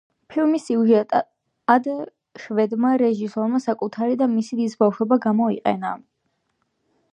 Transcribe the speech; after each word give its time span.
ფილმის 0.35 0.63
სიუჟეტად 0.69 1.89
შვედმა 2.45 2.95
რეჟისორმა 3.03 3.61
საკუთარი 3.67 4.19
და 4.25 4.31
მისი 4.33 4.61
დის 4.63 4.77
ბავშვობა 4.83 5.21
გამოიყენა. 5.29 5.93